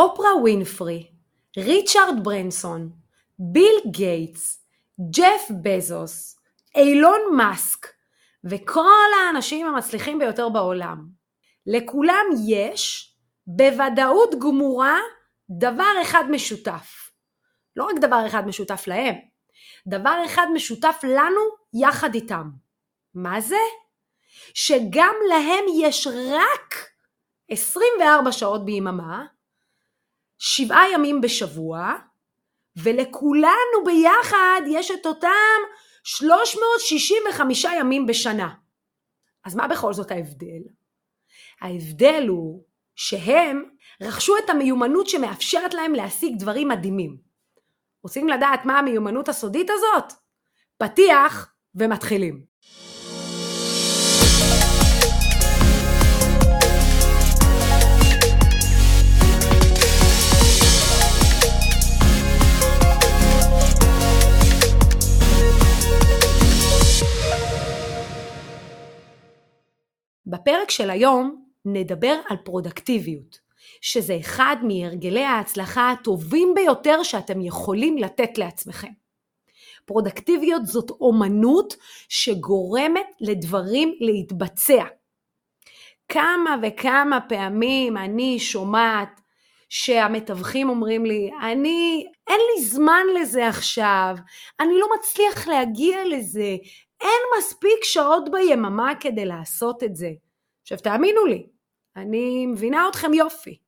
[0.00, 1.10] אופרה ווינפרי,
[1.56, 2.90] ריצ'ארד ברנסון,
[3.38, 4.64] ביל גייטס,
[5.10, 6.38] ג'ף בזוס,
[6.74, 7.86] אילון מאסק
[8.44, 11.06] וכל האנשים המצליחים ביותר בעולם.
[11.66, 13.14] לכולם יש
[13.46, 14.98] בוודאות גמורה
[15.50, 17.10] דבר אחד משותף.
[17.76, 19.14] לא רק דבר אחד משותף להם,
[19.86, 21.40] דבר אחד משותף לנו
[21.80, 22.50] יחד איתם.
[23.14, 23.60] מה זה?
[24.54, 26.74] שגם להם יש רק
[27.50, 29.24] 24 שעות ביממה,
[30.40, 31.94] שבעה ימים בשבוע,
[32.76, 35.60] ולכולנו ביחד יש את אותם
[36.04, 38.54] 365 ימים בשנה.
[39.44, 40.62] אז מה בכל זאת ההבדל?
[41.60, 42.62] ההבדל הוא
[42.94, 43.64] שהם
[44.02, 47.16] רכשו את המיומנות שמאפשרת להם להשיג דברים מדהימים.
[48.02, 50.12] רוצים לדעת מה המיומנות הסודית הזאת?
[50.78, 52.44] פתיח ומתחילים.
[70.40, 73.38] בפרק של היום נדבר על פרודקטיביות,
[73.80, 78.92] שזה אחד מהרגלי ההצלחה הטובים ביותר שאתם יכולים לתת לעצמכם.
[79.84, 81.76] פרודקטיביות זאת אומנות
[82.08, 84.84] שגורמת לדברים להתבצע.
[86.08, 89.20] כמה וכמה פעמים אני שומעת
[89.68, 94.16] שהמתווכים אומרים לי, אני, אין לי זמן לזה עכשיו,
[94.60, 96.56] אני לא מצליח להגיע לזה,
[97.00, 100.10] אין מספיק שעות ביממה כדי לעשות את זה.
[100.72, 101.46] עכשיו תאמינו לי,
[101.96, 103.58] אני מבינה אתכם יופי.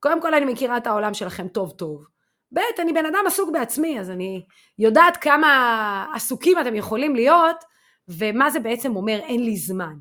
[0.00, 2.06] קודם כל אני מכירה את העולם שלכם טוב טוב.
[2.54, 4.46] ב', אני בן אדם עסוק בעצמי, אז אני
[4.78, 7.64] יודעת כמה עסוקים אתם יכולים להיות,
[8.08, 9.94] ומה זה בעצם אומר אין לי זמן.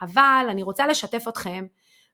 [0.00, 1.66] אבל אני רוצה לשתף אתכם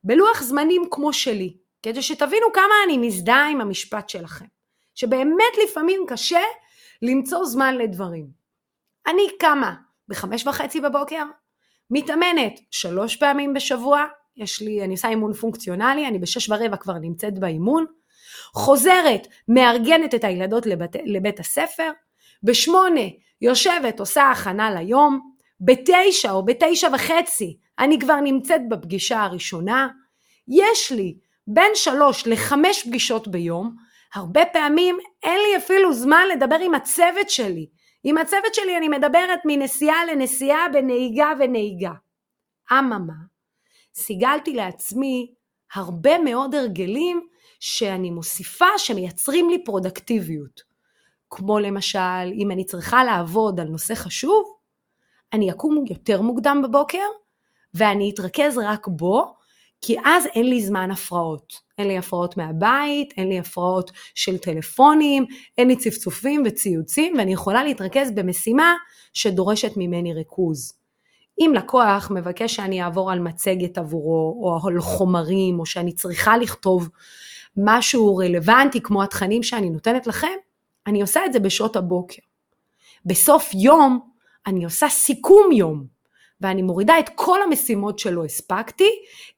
[0.04, 4.46] בלוח זמנים כמו שלי, כדי שתבינו כמה אני מזדהה עם המשפט שלכם.
[4.94, 6.42] שבאמת לפעמים קשה
[7.02, 8.26] למצוא זמן לדברים.
[9.06, 9.74] אני קמה
[10.08, 11.24] בחמש וחצי בבוקר,
[11.90, 14.04] מתאמנת שלוש פעמים בשבוע,
[14.36, 17.86] יש לי, אני עושה אימון פונקציונלי, אני בשש ורבע כבר נמצאת באימון,
[18.54, 21.90] חוזרת, מארגנת את הילדות לבית, לבית הספר,
[22.42, 23.00] בשמונה
[23.40, 25.30] יושבת, עושה הכנה ליום,
[25.60, 29.88] בתשע או בתשע וחצי אני כבר נמצאת בפגישה הראשונה,
[30.48, 33.76] יש לי בין שלוש לחמש פגישות ביום,
[34.14, 37.66] הרבה פעמים אין לי אפילו זמן לדבר עם הצוות שלי,
[38.04, 41.92] עם הצוות שלי אני מדברת מנסיעה לנסיעה בנהיגה ונהיגה.
[42.72, 43.14] אממה,
[43.94, 45.34] סיגלתי לעצמי
[45.74, 47.26] הרבה מאוד הרגלים
[47.60, 50.62] שאני מוסיפה שמייצרים לי פרודקטיביות.
[51.30, 54.56] כמו למשל, אם אני צריכה לעבוד על נושא חשוב,
[55.32, 57.06] אני אקום יותר מוקדם בבוקר
[57.74, 59.34] ואני אתרכז רק בו,
[59.80, 61.60] כי אז אין לי זמן הפרעות.
[61.78, 65.26] אין לי הפרעות מהבית, אין לי הפרעות של טלפונים,
[65.58, 68.74] אין לי צפצופים וציוצים, ואני יכולה להתרכז במשימה
[69.12, 70.72] שדורשת ממני ריכוז.
[71.38, 76.88] אם לקוח מבקש שאני אעבור על מצגת עבורו, או על חומרים, או שאני צריכה לכתוב
[77.56, 80.28] משהו רלוונטי כמו התכנים שאני נותנת לכם,
[80.86, 82.22] אני עושה את זה בשעות הבוקר.
[83.04, 84.00] בסוף יום
[84.46, 85.99] אני עושה סיכום יום.
[86.40, 88.90] ואני מורידה את כל המשימות שלא הספקתי,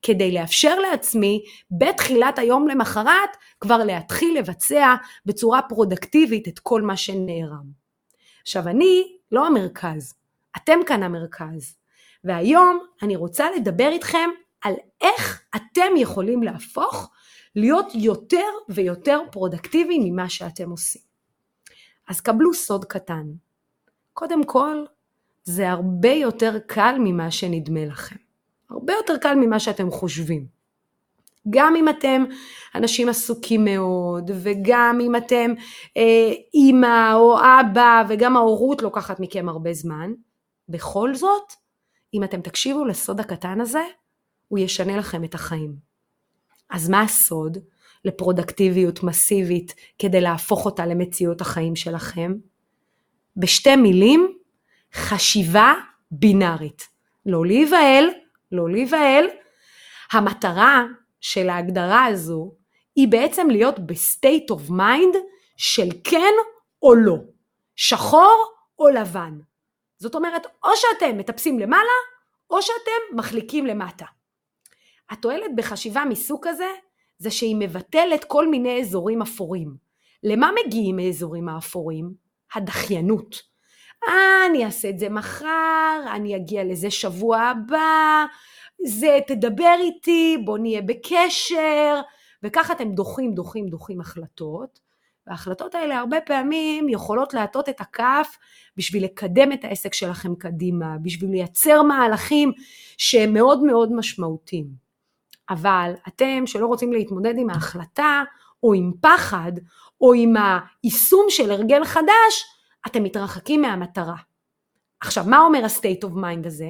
[0.02, 4.94] כדי לאפשר לעצמי בתחילת היום למחרת כבר להתחיל לבצע
[5.26, 7.82] בצורה פרודקטיבית את כל מה שנערם.
[8.42, 10.14] עכשיו אני לא המרכז,
[10.56, 11.76] אתם כאן המרכז,
[12.24, 14.30] והיום אני רוצה לדבר איתכם
[14.60, 17.10] על איך אתם יכולים להפוך
[17.56, 21.02] להיות יותר ויותר פרודקטיביים ממה שאתם עושים.
[22.08, 23.26] אז קבלו סוד קטן.
[24.12, 24.84] קודם כל,
[25.44, 28.16] זה הרבה יותר קל ממה שנדמה לכם.
[28.70, 30.46] הרבה יותר קל ממה שאתם חושבים.
[31.50, 32.24] גם אם אתם
[32.74, 35.52] אנשים עסוקים מאוד, וגם אם אתם
[35.96, 40.12] אה, אימא או אבא, וגם ההורות לוקחת מכם הרבה זמן,
[40.68, 41.52] בכל זאת,
[42.14, 43.82] אם אתם תקשיבו לסוד הקטן הזה,
[44.48, 45.76] הוא ישנה לכם את החיים.
[46.70, 47.58] אז מה הסוד
[48.04, 52.34] לפרודקטיביות מסיבית כדי להפוך אותה למציאות החיים שלכם?
[53.36, 54.32] בשתי מילים,
[54.94, 55.74] חשיבה
[56.10, 56.88] בינארית.
[57.26, 58.10] לא להיבהל,
[58.52, 59.26] לא להיבהל.
[60.12, 60.84] המטרה
[61.20, 62.52] של ההגדרה הזו
[62.96, 65.14] היא בעצם להיות ב state of mind
[65.56, 66.32] של כן
[66.82, 67.16] או לא,
[67.76, 69.38] שחור או לבן.
[69.98, 71.98] זאת אומרת, או שאתם מטפסים למעלה,
[72.50, 74.06] או שאתם מחליקים למטה.
[75.10, 76.68] התועלת בחשיבה מסוג כזה,
[77.18, 79.76] זה שהיא מבטלת כל מיני אזורים אפורים.
[80.22, 82.14] למה מגיעים האזורים האפורים?
[82.54, 83.51] הדחיינות.
[84.08, 88.24] אה, אני אעשה את זה מחר, אני אגיע לזה שבוע הבא,
[88.86, 92.00] זה תדבר איתי, בוא נהיה בקשר,
[92.42, 94.80] וככה אתם דוחים, דוחים, דוחים החלטות,
[95.26, 98.36] וההחלטות האלה הרבה פעמים יכולות להטות את הכף
[98.76, 102.52] בשביל לקדם את העסק שלכם קדימה, בשביל לייצר מהלכים
[102.98, 104.66] שהם מאוד מאוד משמעותיים.
[105.50, 108.22] אבל אתם שלא רוצים להתמודד עם ההחלטה,
[108.62, 109.52] או עם פחד,
[110.00, 112.44] או עם היישום של הרגל חדש,
[112.86, 114.16] אתם מתרחקים מהמטרה.
[115.00, 116.68] עכשיו, מה אומר ה-state of mind הזה?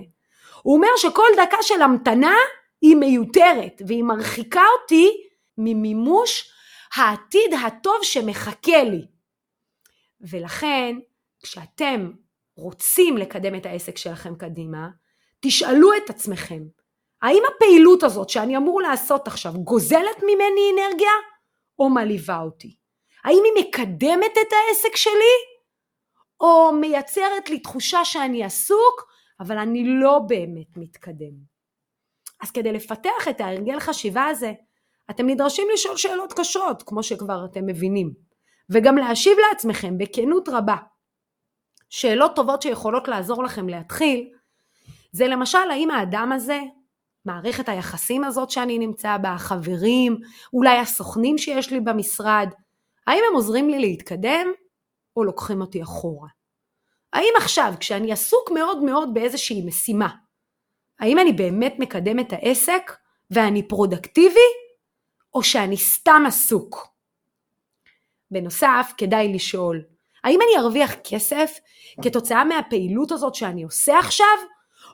[0.63, 2.35] הוא אומר שכל דקה של המתנה
[2.81, 5.11] היא מיותרת, והיא מרחיקה אותי
[5.59, 6.53] ממימוש
[6.97, 9.07] העתיד הטוב שמחכה לי.
[10.21, 10.97] ולכן,
[11.43, 12.11] כשאתם
[12.57, 14.89] רוצים לקדם את העסק שלכם קדימה,
[15.41, 16.63] תשאלו את עצמכם,
[17.23, 21.11] האם הפעילות הזאת שאני אמור לעשות עכשיו גוזלת ממני אנרגיה
[21.79, 22.77] או מלהיבה אותי?
[23.25, 25.52] האם היא מקדמת את העסק שלי
[26.43, 31.53] או מייצרת לי תחושה שאני עסוק אבל אני לא באמת מתקדם?
[32.43, 34.53] אז כדי לפתח את ההרגל חשיבה הזה,
[35.11, 38.13] אתם נדרשים לשאול שאלות קשות, כמו שכבר אתם מבינים,
[38.71, 40.77] וגם להשיב לעצמכם בכנות רבה.
[41.89, 44.29] שאלות טובות שיכולות לעזור לכם להתחיל,
[45.13, 46.61] זה למשל האם האדם הזה,
[47.25, 50.17] מערכת היחסים הזאת שאני נמצא בה, החברים,
[50.53, 52.49] אולי הסוכנים שיש לי במשרד,
[53.07, 54.47] האם הם עוזרים לי להתקדם
[55.17, 56.29] או לוקחים אותי אחורה?
[57.13, 60.09] האם עכשיו כשאני עסוק מאוד מאוד באיזושהי משימה,
[61.01, 62.93] האם אני באמת מקדם את העסק
[63.31, 64.51] ואני פרודקטיבי
[65.35, 66.89] או שאני סתם עסוק?
[68.31, 69.83] בנוסף, כדאי לשאול,
[70.25, 71.59] האם אני ארוויח כסף
[72.03, 74.27] כתוצאה מהפעילות הזאת שאני עושה עכשיו,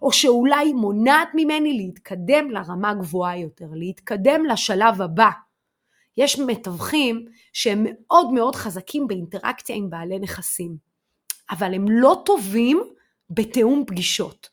[0.02, 5.30] או שאולי מונעת ממני להתקדם לרמה גבוהה יותר, להתקדם לשלב הבא.
[6.18, 10.76] יש מתווכים שהם מאוד מאוד חזקים באינטראקציה עם בעלי נכסים,
[11.50, 12.82] אבל הם לא טובים
[13.30, 14.48] בתיאום פגישות.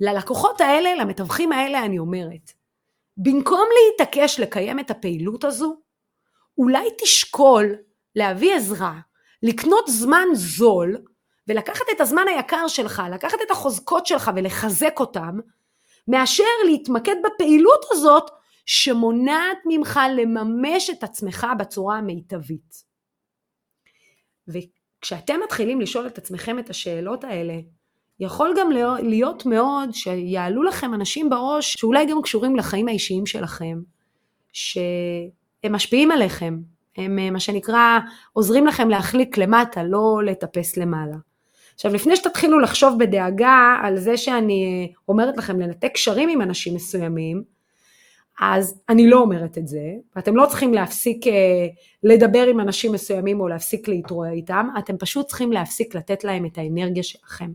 [0.00, 2.52] ללקוחות האלה, למתווכים האלה אני אומרת,
[3.16, 5.76] במקום להתעקש לקיים את הפעילות הזו,
[6.58, 7.76] אולי תשקול
[8.16, 8.98] להביא עזרה,
[9.42, 10.96] לקנות זמן זול,
[11.48, 15.38] ולקחת את הזמן היקר שלך, לקחת את החוזקות שלך ולחזק אותם,
[16.08, 18.30] מאשר להתמקד בפעילות הזאת
[18.66, 22.84] שמונעת ממך לממש את עצמך בצורה המיטבית.
[24.48, 27.54] וכשאתם מתחילים לשאול את עצמכם את השאלות האלה,
[28.20, 28.70] יכול גם
[29.02, 33.78] להיות מאוד שיעלו לכם אנשים בראש שאולי גם קשורים לחיים האישיים שלכם,
[34.52, 36.58] שהם משפיעים עליכם,
[36.96, 37.98] הם מה שנקרא
[38.32, 41.16] עוזרים לכם להחליק למטה, לא לטפס למעלה.
[41.74, 47.42] עכשיו לפני שתתחילו לחשוב בדאגה על זה שאני אומרת לכם לנתק קשרים עם אנשים מסוימים,
[48.44, 51.66] אז אני לא אומרת את זה, ואתם לא צריכים להפסיק אה,
[52.02, 56.58] לדבר עם אנשים מסוימים או להפסיק להתרועע איתם, אתם פשוט צריכים להפסיק לתת להם את
[56.58, 57.50] האנרגיה שלכם.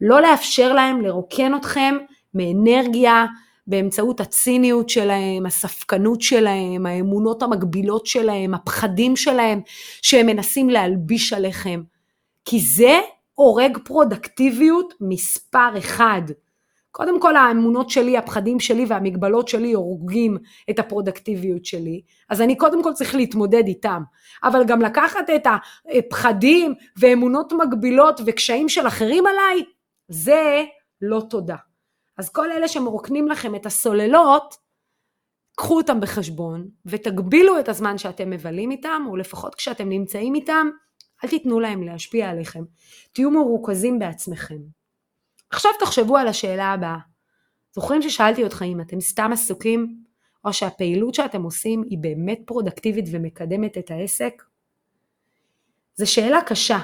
[0.00, 1.94] לא לאפשר להם לרוקן אתכם
[2.34, 3.26] מאנרגיה
[3.66, 9.60] באמצעות הציניות שלהם, הספקנות שלהם, האמונות המגבילות שלהם, הפחדים שלהם,
[10.02, 11.82] שהם מנסים להלביש עליכם.
[12.44, 13.00] כי זה
[13.34, 16.22] הורג פרודקטיביות מספר אחד.
[16.92, 20.36] קודם כל האמונות שלי, הפחדים שלי והמגבלות שלי הורגים
[20.70, 24.02] את הפרודקטיביות שלי, אז אני קודם כל צריך להתמודד איתם.
[24.44, 29.64] אבל גם לקחת את הפחדים ואמונות מגבילות וקשיים של אחרים עליי,
[30.08, 30.64] זה
[31.02, 31.56] לא תודה.
[32.18, 34.56] אז כל אלה שמרוקנים לכם את הסוללות,
[35.56, 40.70] קחו אותם בחשבון ותגבילו את הזמן שאתם מבלים איתם, או לפחות כשאתם נמצאים איתם,
[41.24, 42.64] אל תיתנו להם להשפיע עליכם.
[43.12, 44.79] תהיו מרוכזים בעצמכם.
[45.50, 46.98] עכשיו תחשבו על השאלה הבאה.
[47.74, 49.96] זוכרים ששאלתי אתכם אם אתם סתם עסוקים,
[50.44, 54.42] או שהפעילות שאתם עושים היא באמת פרודקטיבית ומקדמת את העסק?
[55.94, 56.78] זו שאלה קשה.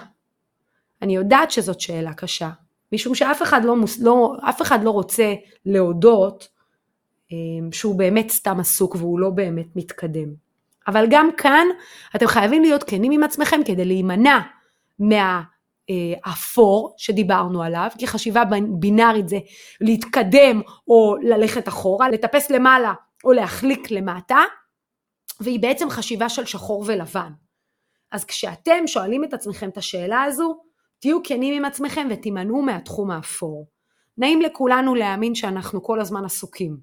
[1.02, 2.50] אני יודעת שזאת שאלה קשה,
[2.92, 5.35] משום שאף אחד לא, לא, אף אחד לא רוצה
[5.66, 6.49] להודות
[7.32, 7.37] אה,
[7.73, 10.28] שהוא באמת סתם עסוק והוא לא באמת מתקדם.
[10.88, 11.66] אבל גם כאן
[12.16, 14.38] אתם חייבים להיות כנים עם עצמכם כדי להימנע
[15.90, 19.38] מהאפור שדיברנו עליו, כי חשיבה בינארית זה
[19.81, 22.93] להתקדם או ללכת אחורה, לטפס למעלה
[23.25, 24.38] או להחליק למטה,
[25.40, 27.33] והיא בעצם חשיבה של שחור ולבן.
[28.12, 30.61] אז כשאתם שואלים את עצמכם את השאלה הזו,
[30.99, 33.66] תהיו כנים עם עצמכם ותימנעו מהתחום האפור.
[34.19, 36.76] נעים לכולנו להאמין שאנחנו כל הזמן עסוקים.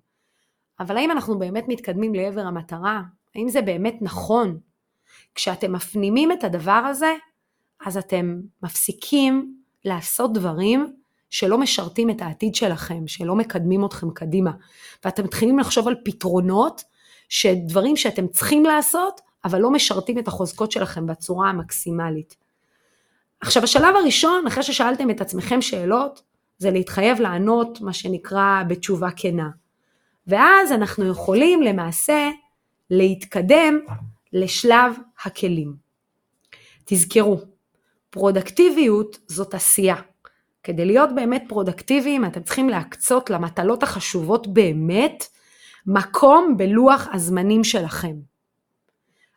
[0.79, 3.01] אבל האם אנחנו באמת מתקדמים לעבר המטרה?
[3.35, 4.59] האם זה באמת נכון?
[5.35, 7.13] כשאתם מפנימים את הדבר הזה,
[7.85, 10.93] אז אתם מפסיקים לעשות דברים
[11.29, 14.51] שלא משרתים את העתיד שלכם, שלא מקדמים אתכם קדימה.
[15.05, 16.83] ואתם מתחילים לחשוב על פתרונות,
[17.29, 22.35] שדברים שאתם צריכים לעשות, אבל לא משרתים את החוזקות שלכם בצורה המקסימלית.
[23.41, 26.23] עכשיו השלב הראשון, אחרי ששאלתם את עצמכם שאלות,
[26.57, 29.49] זה להתחייב לענות מה שנקרא בתשובה כנה.
[30.27, 32.29] ואז אנחנו יכולים למעשה
[32.89, 33.79] להתקדם
[34.33, 35.75] לשלב הכלים.
[36.85, 37.37] תזכרו,
[38.13, 39.95] פרודקטיביות זאת עשייה.
[40.63, 45.23] כדי להיות באמת פרודקטיביים אתם צריכים להקצות למטלות החשובות באמת
[45.85, 48.15] מקום בלוח הזמנים שלכם.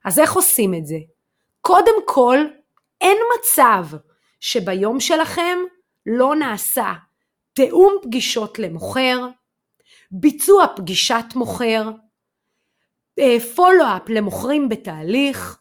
[0.05, 0.97] אז איך עושים את זה?
[1.61, 2.39] קודם כל,
[3.01, 3.87] אין מצב
[4.41, 5.59] שביום שלכם
[6.07, 6.93] לא נעשה
[7.53, 9.29] תיאום פגישות למוכר,
[10.11, 11.91] ביצוע פגישת מוכר,
[13.55, 15.59] פולו-אפ אה, למוכרים בתהליך,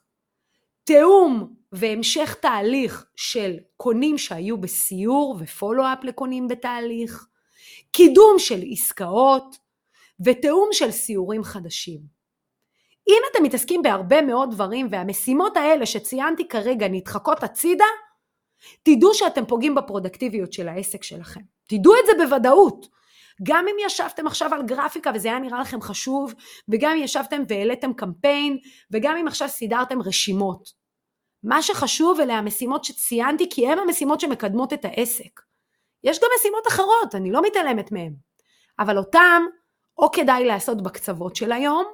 [0.83, 7.27] תיאום והמשך תהליך של קונים שהיו בסיור ופולו-אפ לקונים בתהליך,
[7.91, 9.57] קידום של עסקאות
[10.25, 11.99] ותיאום של סיורים חדשים.
[13.07, 17.85] אם אתם מתעסקים בהרבה מאוד דברים והמשימות האלה שציינתי כרגע נדחקות הצידה,
[18.83, 21.41] תדעו שאתם פוגעים בפרודקטיביות של העסק שלכם.
[21.67, 22.87] תדעו את זה בוודאות.
[23.43, 26.33] גם אם ישבתם עכשיו על גרפיקה וזה היה נראה לכם חשוב,
[26.69, 28.57] וגם אם ישבתם והעליתם קמפיין,
[28.91, 30.84] וגם אם עכשיו סידרתם רשימות.
[31.43, 35.41] מה שחשוב אלה המשימות שציינתי, כי הן המשימות שמקדמות את העסק.
[36.03, 38.13] יש גם משימות אחרות, אני לא מתעלמת מהן.
[38.79, 39.41] אבל אותן
[39.97, 41.85] או כדאי לעשות בקצוות של היום,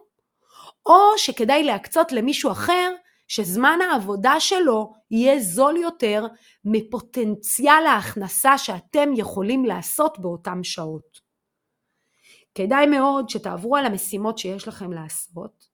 [0.86, 2.94] או שכדאי להקצות למישהו אחר
[3.28, 6.26] שזמן העבודה שלו יהיה זול יותר
[6.66, 11.22] מפוטנציאל ההכנסה שאתם יכולים לעשות באותן שעות.
[12.56, 15.71] כדאי מאוד שתעברו על המשימות שיש לכם לעשות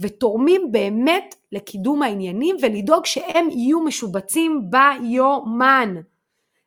[0.00, 5.94] ותורמים באמת לקידום העניינים ולדאוג שהם יהיו משובצים ביומן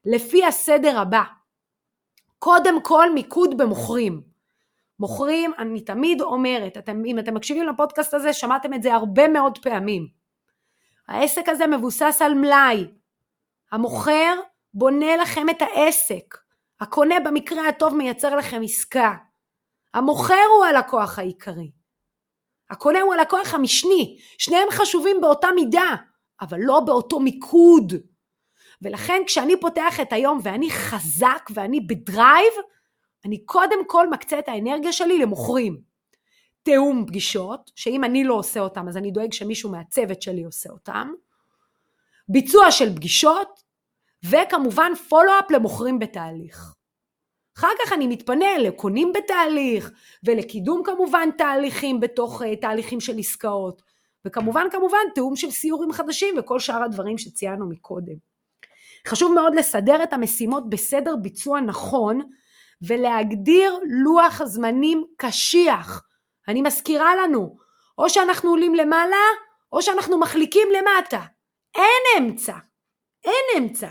[0.05, 1.23] לפי הסדר הבא.
[2.39, 4.21] קודם כל מיקוד במוכרים.
[4.99, 9.57] מוכרים, אני תמיד אומרת, אתם, אם אתם מקשיבים לפודקאסט הזה, שמעתם את זה הרבה מאוד
[9.57, 10.07] פעמים.
[11.07, 12.87] העסק הזה מבוסס על מלאי.
[13.71, 14.35] המוכר
[14.73, 16.37] בונה לכם את העסק.
[16.79, 19.15] הקונה במקרה הטוב מייצר לכם עסקה.
[19.93, 21.71] המוכר הוא הלקוח העיקרי.
[22.71, 24.17] הקונה הוא הלקוח המשני.
[24.37, 25.95] שניהם חשובים באותה מידה,
[26.41, 27.93] אבל לא באותו מיקוד.
[28.81, 32.53] ולכן כשאני פותח את היום ואני חזק ואני בדרייב,
[33.25, 35.81] אני קודם כל מקצה את האנרגיה שלי למוכרים.
[36.63, 41.13] תיאום פגישות, שאם אני לא עושה אותם אז אני דואג שמישהו מהצוות שלי עושה אותם.
[42.29, 43.59] ביצוע של פגישות,
[44.25, 46.75] וכמובן פולו-אפ למוכרים בתהליך.
[47.57, 49.91] אחר כך אני מתפנה לקונים בתהליך,
[50.23, 53.81] ולקידום כמובן תהליכים בתוך uh, תהליכים של עסקאות,
[54.25, 58.15] וכמובן כמובן תיאום של סיורים חדשים וכל שאר הדברים שציינו מקודם.
[59.07, 62.21] חשוב מאוד לסדר את המשימות בסדר ביצוע נכון,
[62.87, 66.03] ולהגדיר לוח זמנים קשיח.
[66.47, 67.57] אני מזכירה לנו,
[67.97, 69.25] או שאנחנו עולים למעלה,
[69.71, 71.21] או שאנחנו מחליקים למטה.
[71.75, 72.53] אין אמצע.
[73.23, 73.87] אין אמצע.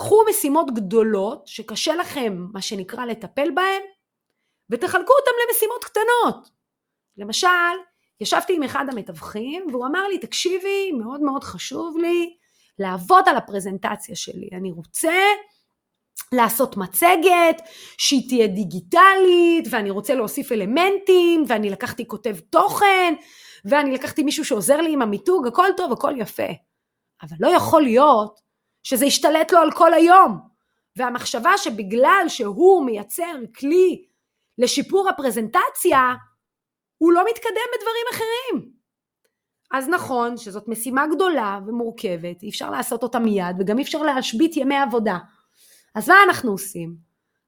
[0.00, 3.82] קחו משימות גדולות שקשה לכם, מה שנקרא, לטפל בהן,
[4.70, 6.50] ותחלקו אותן למשימות קטנות.
[7.16, 7.48] למשל,
[8.20, 12.36] ישבתי עם אחד המתווכים והוא אמר לי, תקשיבי, מאוד מאוד חשוב לי
[12.78, 14.48] לעבוד על הפרזנטציה שלי.
[14.52, 15.18] אני רוצה
[16.32, 17.62] לעשות מצגת
[17.98, 23.14] שהיא תהיה דיגיטלית ואני רוצה להוסיף אלמנטים ואני לקחתי כותב תוכן
[23.64, 26.52] ואני לקחתי מישהו שעוזר לי עם המיתוג, הכל טוב, הכל יפה.
[27.22, 28.49] אבל לא יכול להיות
[28.82, 30.38] שזה ישתלט לו על כל היום.
[30.96, 34.04] והמחשבה שבגלל שהוא מייצר כלי
[34.58, 36.14] לשיפור הפרזנטציה,
[36.98, 38.72] הוא לא מתקדם בדברים אחרים.
[39.72, 44.56] אז נכון שזאת משימה גדולה ומורכבת, אי אפשר לעשות אותה מיד וגם אי אפשר להשבית
[44.56, 45.18] ימי עבודה.
[45.94, 46.96] אז מה אנחנו עושים?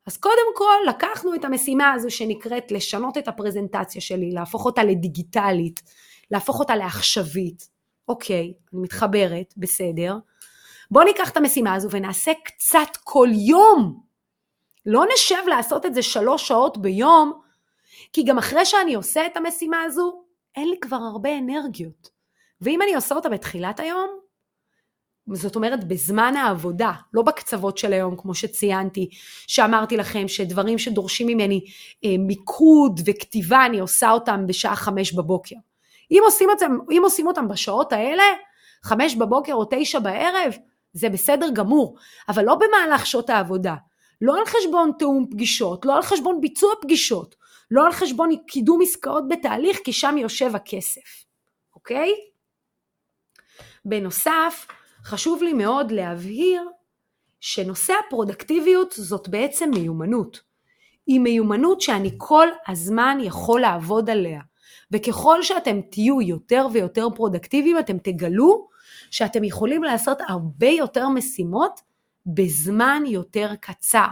[0.06, 5.82] אז קודם כל לקחנו את המשימה הזו שנקראת לשנות את הפרזנטציה שלי, להפוך אותה לדיגיטלית,
[6.30, 7.68] להפוך אותה לעכשווית.
[8.08, 10.16] אוקיי, אני מתחברת, בסדר.
[10.92, 14.00] בואו ניקח את המשימה הזו ונעשה קצת כל יום.
[14.86, 17.40] לא נשב לעשות את זה שלוש שעות ביום,
[18.12, 20.22] כי גם אחרי שאני עושה את המשימה הזו,
[20.56, 22.08] אין לי כבר הרבה אנרגיות.
[22.60, 24.10] ואם אני עושה אותה בתחילת היום,
[25.32, 29.08] זאת אומרת בזמן העבודה, לא בקצוות של היום כמו שציינתי,
[29.46, 31.64] שאמרתי לכם שדברים שדורשים ממני
[32.04, 35.56] אה, מיקוד וכתיבה אני עושה אותם בשעה חמש בבוקר.
[36.10, 38.24] אם עושים, אותם, אם עושים אותם בשעות האלה,
[38.82, 40.54] חמש בבוקר או תשע בערב,
[40.92, 41.96] זה בסדר גמור,
[42.28, 43.74] אבל לא במהלך שעות העבודה.
[44.20, 47.34] לא על חשבון תיאום פגישות, לא על חשבון ביצוע פגישות,
[47.70, 51.24] לא על חשבון קידום עסקאות בתהליך, כי שם יושב הכסף,
[51.74, 52.12] אוקיי?
[53.84, 54.66] בנוסף,
[55.04, 56.62] חשוב לי מאוד להבהיר
[57.40, 60.40] שנושא הפרודקטיביות זאת בעצם מיומנות.
[61.06, 64.40] היא מיומנות שאני כל הזמן יכול לעבוד עליה.
[64.92, 68.68] וככל שאתם תהיו יותר ויותר פרודקטיביים, אתם תגלו
[69.12, 71.80] שאתם יכולים לעשות הרבה יותר משימות
[72.26, 74.06] בזמן יותר קצר.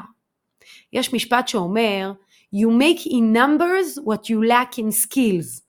[0.92, 2.12] יש משפט שאומר,
[2.54, 5.60] you make in numbers what you lack in skills.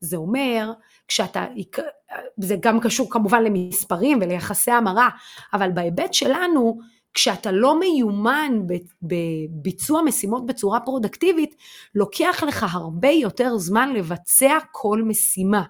[0.00, 0.72] זה אומר,
[1.08, 1.46] כשאתה,
[2.36, 5.08] זה גם קשור כמובן למספרים וליחסי המרה,
[5.52, 6.78] אבל בהיבט שלנו,
[7.14, 8.58] כשאתה לא מיומן
[9.02, 11.54] בביצוע משימות בצורה פרודקטיבית,
[11.94, 15.62] לוקח לך הרבה יותר זמן לבצע כל משימה.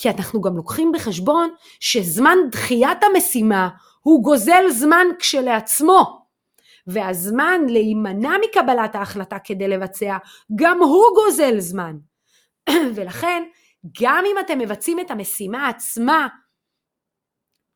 [0.00, 1.50] כי אנחנו גם לוקחים בחשבון
[1.80, 3.68] שזמן דחיית המשימה
[4.00, 6.26] הוא גוזל זמן כשלעצמו.
[6.86, 10.16] והזמן להימנע מקבלת ההחלטה כדי לבצע,
[10.56, 11.96] גם הוא גוזל זמן.
[12.94, 13.42] ולכן,
[14.02, 16.26] גם אם אתם מבצעים את המשימה עצמה,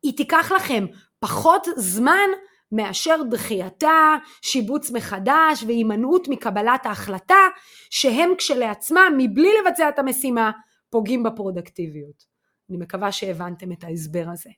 [0.03, 0.85] היא תיקח לכם
[1.19, 2.29] פחות זמן
[2.71, 7.47] מאשר דחייתה, שיבוץ מחדש והימנעות מקבלת ההחלטה,
[7.89, 10.51] שהם כשלעצמם, מבלי לבצע את המשימה,
[10.93, 12.25] פוגעים בפרודקטיביות.
[12.69, 14.49] אני מקווה שהבנתם את ההסבר הזה.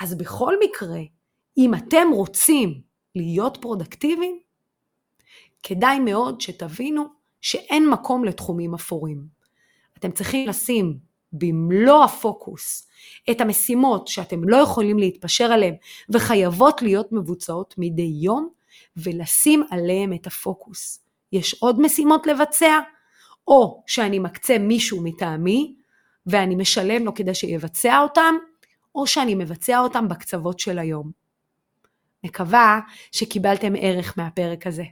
[0.00, 1.00] אז בכל מקרה,
[1.56, 2.80] אם אתם רוצים
[3.14, 4.38] להיות פרודקטיביים,
[5.62, 7.04] כדאי מאוד שתבינו
[7.40, 9.26] שאין מקום לתחומים אפורים.
[9.98, 10.98] אתם צריכים לשים
[11.32, 12.88] במלוא הפוקוס
[13.30, 15.74] את המשימות שאתם לא יכולים להתפשר עליהן
[16.10, 18.48] וחייבות להיות מבוצעות מדי יום
[18.96, 21.04] ולשים עליהן את הפוקוס.
[21.32, 22.78] יש עוד משימות לבצע,
[23.48, 25.74] או שאני מקצה מישהו מטעמי
[26.26, 28.34] ואני משלם לו כדי שיבצע אותם,
[28.94, 31.10] או שאני מבצע אותם בקצוות של היום.
[32.24, 32.80] מקווה
[33.12, 34.84] שקיבלתם ערך מהפרק הזה.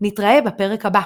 [0.00, 1.02] נתראה בפרק הבא.